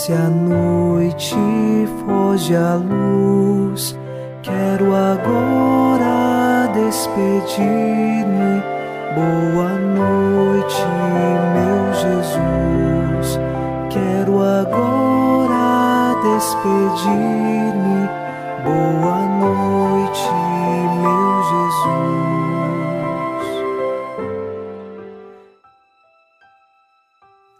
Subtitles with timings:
[0.00, 1.34] Desce a noite,
[2.06, 3.94] foge a luz.
[4.42, 8.62] Quero agora despedir-me.
[9.14, 10.86] Boa noite,
[11.52, 13.38] meu Jesus.
[13.90, 18.08] Quero agora despedir-me.
[18.64, 20.30] Boa noite,
[21.02, 21.90] meu Jesus.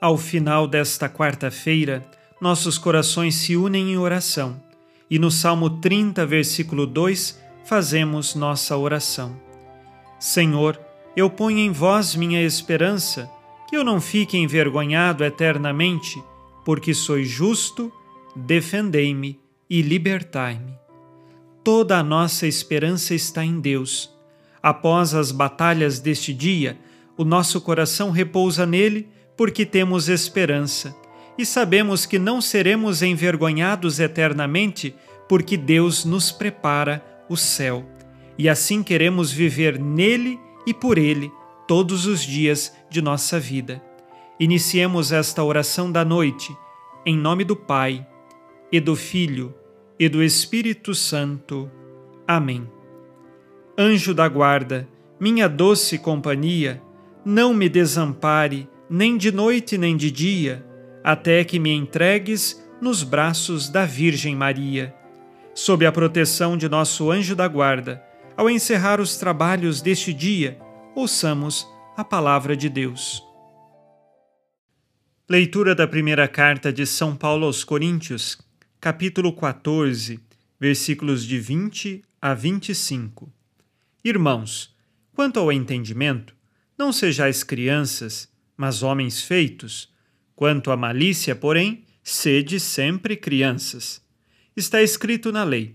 [0.00, 2.06] Ao final desta quarta-feira,
[2.40, 4.68] nossos corações se unem em oração
[5.10, 9.40] e no Salmo 30, versículo 2, fazemos nossa oração.
[10.18, 10.78] Senhor,
[11.16, 13.30] eu ponho em vós minha esperança,
[13.68, 16.22] que eu não fique envergonhado eternamente,
[16.64, 17.90] porque sois justo,
[18.36, 20.74] defendei-me e libertai-me.
[21.64, 24.10] Toda a nossa esperança está em Deus.
[24.62, 26.78] Após as batalhas deste dia,
[27.16, 30.94] o nosso coração repousa nele porque temos esperança
[31.38, 34.92] e sabemos que não seremos envergonhados eternamente,
[35.28, 37.86] porque Deus nos prepara o céu.
[38.36, 41.30] E assim queremos viver nele e por ele
[41.68, 43.80] todos os dias de nossa vida.
[44.40, 46.54] Iniciemos esta oração da noite,
[47.06, 48.04] em nome do Pai,
[48.72, 49.54] e do Filho,
[49.98, 51.70] e do Espírito Santo.
[52.26, 52.68] Amém.
[53.76, 54.88] Anjo da guarda,
[55.20, 56.82] minha doce companhia,
[57.24, 60.67] não me desampare, nem de noite nem de dia
[61.02, 64.94] até que me entregues nos braços da Virgem Maria.
[65.54, 68.02] Sob a proteção de nosso anjo da guarda,
[68.36, 70.58] ao encerrar os trabalhos deste dia,
[70.94, 73.22] ouçamos a palavra de Deus.
[75.28, 78.38] Leitura da primeira carta de São Paulo aos Coríntios,
[78.80, 80.20] capítulo 14,
[80.58, 83.30] versículos de 20 a 25.
[84.04, 84.74] Irmãos,
[85.14, 86.34] quanto ao entendimento,
[86.78, 89.92] não sejais crianças, mas homens feitos
[90.38, 94.00] Quanto à malícia, porém, sede sempre crianças.
[94.56, 95.74] Está escrito na lei: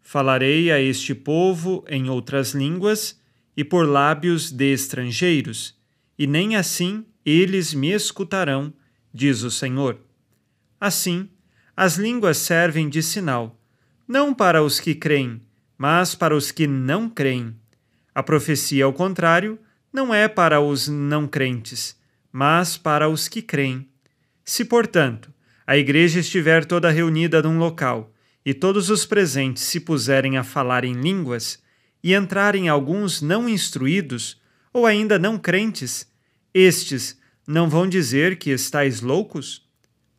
[0.00, 3.20] Falarei a este povo em outras línguas
[3.54, 5.78] e por lábios de estrangeiros,
[6.18, 8.72] e nem assim eles me escutarão,
[9.12, 10.00] diz o Senhor.
[10.80, 11.28] Assim,
[11.76, 13.60] as línguas servem de sinal,
[14.08, 15.42] não para os que creem,
[15.76, 17.54] mas para os que não creem.
[18.14, 19.58] A profecia, ao contrário,
[19.92, 22.00] não é para os não crentes,
[22.32, 23.89] mas para os que creem.
[24.44, 25.32] Se, portanto,
[25.70, 28.12] a igreja estiver toda reunida num local
[28.44, 31.62] e todos os presentes se puserem a falar em línguas
[32.02, 34.40] e entrarem alguns não instruídos
[34.72, 36.10] ou ainda não crentes,
[36.52, 39.68] estes não vão dizer que estáis loucos?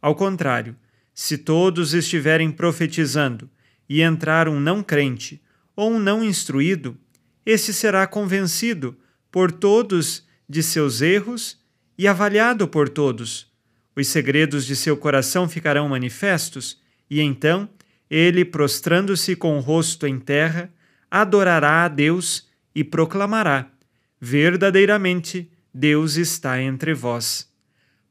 [0.01, 0.75] Ao contrário,
[1.13, 3.49] se todos estiverem profetizando
[3.89, 5.41] e entrar um não crente
[5.75, 6.97] ou um não instruído,
[7.45, 8.97] esse será convencido
[9.29, 11.59] por todos de seus erros
[11.97, 13.50] e avaliado por todos
[13.95, 16.79] os segredos de seu coração ficarão manifestos,
[17.09, 17.69] e então
[18.09, 20.69] ele, prostrando-se com o rosto em terra,
[21.09, 23.71] adorará a Deus e proclamará:
[24.19, 27.49] Verdadeiramente Deus está entre vós.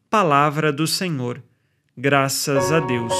[0.08, 1.42] Palavra do Senhor.
[1.96, 3.12] Graças a Deus.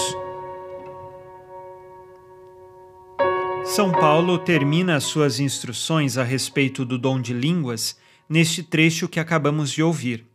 [3.65, 7.97] São Paulo termina as suas instruções a respeito do dom de línguas
[8.29, 10.30] neste trecho que acabamos de ouvir.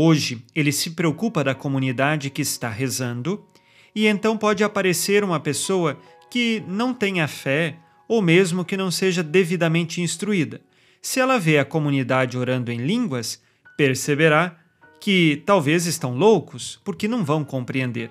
[0.00, 3.44] Hoje, ele se preocupa da comunidade que está rezando,
[3.92, 5.98] e então pode aparecer uma pessoa
[6.30, 7.74] que não tenha fé
[8.06, 10.60] ou mesmo que não seja devidamente instruída.
[11.02, 13.42] Se ela vê a comunidade orando em línguas,
[13.76, 14.56] perceberá
[15.00, 18.08] que talvez estão loucos porque não vão compreender.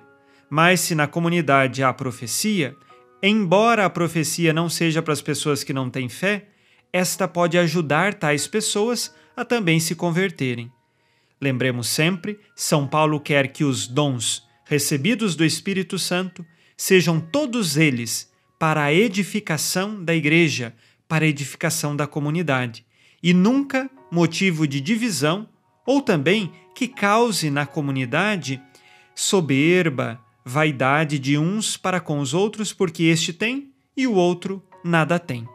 [0.49, 2.75] Mas se na comunidade há profecia,
[3.23, 6.49] embora a profecia não seja para as pessoas que não têm fé,
[6.91, 10.69] esta pode ajudar tais pessoas a também se converterem.
[11.39, 16.45] Lembremos sempre, São Paulo quer que os dons recebidos do Espírito Santo
[16.75, 20.75] sejam todos eles para a edificação da igreja,
[21.07, 22.85] para a edificação da comunidade,
[23.21, 25.47] e nunca motivo de divisão
[25.85, 28.61] ou também que cause na comunidade
[29.15, 35.17] soberba, vaidade de uns para com os outros, porque este tem e o outro nada
[35.19, 35.47] tem.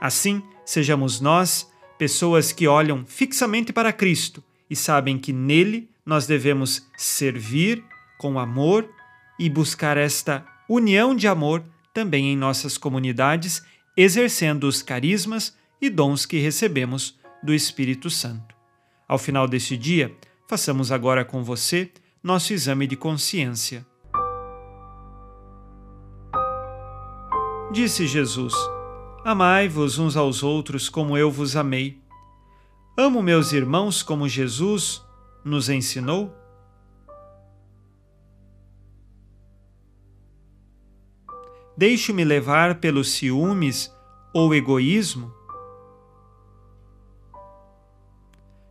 [0.00, 4.42] Assim, sejamos nós pessoas que olham fixamente para Cristo
[4.72, 7.84] e sabem que nele nós devemos servir
[8.16, 8.88] com amor
[9.38, 13.62] e buscar esta união de amor também em nossas comunidades,
[13.94, 18.54] exercendo os carismas e dons que recebemos do Espírito Santo.
[19.06, 20.16] Ao final deste dia,
[20.48, 21.92] façamos agora com você
[22.22, 23.84] nosso exame de consciência.
[27.70, 28.54] Disse Jesus:
[29.22, 32.01] Amai-vos uns aos outros como eu vos amei.
[32.94, 35.02] Amo meus irmãos como Jesus
[35.42, 36.30] nos ensinou?
[41.74, 43.90] Deixo-me levar pelos ciúmes
[44.34, 45.32] ou egoísmo?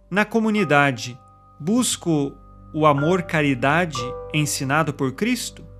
[0.07, 1.19] Na comunidade,
[1.59, 2.37] busco
[2.75, 4.01] o amor-caridade
[4.31, 5.70] ensinado por Cristo?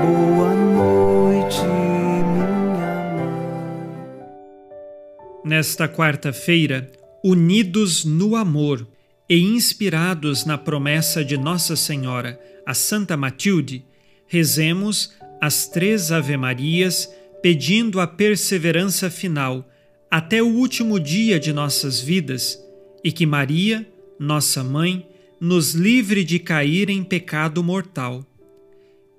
[0.00, 3.20] Boa noite, minha mãe.
[5.44, 6.90] Nesta quarta-feira,
[7.22, 8.88] unidos no amor
[9.28, 13.84] e inspirados na promessa de Nossa Senhora, a Santa Matilde,
[14.26, 17.06] rezemos as três Ave-Marias,
[17.42, 19.68] pedindo a perseverança final
[20.10, 22.58] até o último dia de nossas vidas
[23.04, 23.86] e que Maria,
[24.18, 25.06] nossa mãe,
[25.38, 28.29] nos livre de cair em pecado mortal.